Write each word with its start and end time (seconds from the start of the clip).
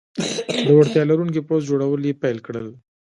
د 0.65 0.67
وړتیا 0.77 1.03
لرونکي 1.11 1.41
پوځ 1.47 1.61
جوړول 1.69 2.01
یې 2.07 2.19
پیل 2.21 2.37
کړل. 2.45 2.67